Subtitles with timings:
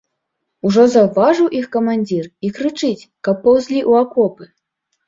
[0.69, 4.53] Ужо заўважыў іх камандзір і крычыць, каб паўзлі ў акопы.